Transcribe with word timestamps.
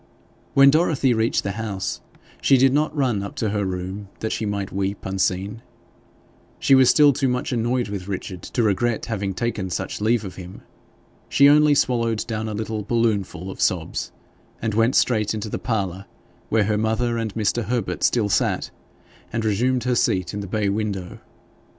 When 0.55 0.71
Dorothy 0.71 1.13
reached 1.13 1.43
the 1.43 1.51
house, 1.51 2.01
she 2.41 2.57
did 2.57 2.73
not 2.73 2.95
run 2.97 3.21
up 3.21 3.35
to 3.35 3.49
her 3.49 3.63
room 3.63 4.09
that 4.19 4.31
she 4.31 4.47
might 4.47 4.71
weep 4.71 5.05
unseen. 5.05 5.61
She 6.57 6.73
was 6.73 6.89
still 6.89 7.13
too 7.13 7.27
much 7.27 7.51
annoyed 7.51 7.87
with 7.87 8.07
Richard 8.07 8.41
to 8.41 8.63
regret 8.63 9.05
having 9.05 9.35
taken 9.35 9.69
such 9.69 10.01
leave 10.01 10.25
of 10.25 10.37
him. 10.37 10.63
She 11.29 11.47
only 11.47 11.75
swallowed 11.75 12.25
down 12.25 12.49
a 12.49 12.55
little 12.55 12.81
balloonful 12.83 13.51
of 13.51 13.61
sobs, 13.61 14.11
and 14.59 14.73
went 14.73 14.95
straight 14.95 15.35
into 15.35 15.49
the 15.49 15.59
parlour, 15.59 16.07
where 16.49 16.63
her 16.63 16.79
mother 16.79 17.19
and 17.19 17.31
Mr. 17.35 17.65
Herbert 17.65 18.01
still 18.01 18.27
sat, 18.27 18.71
and 19.31 19.45
resumed 19.45 19.83
her 19.83 19.93
seat 19.93 20.33
in 20.33 20.39
the 20.39 20.47
bay 20.47 20.67
window. 20.67 21.19